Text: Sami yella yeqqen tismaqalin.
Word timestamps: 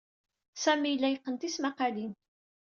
Sami 0.63 0.89
yella 0.91 1.07
yeqqen 1.09 1.35
tismaqalin. 1.41 2.13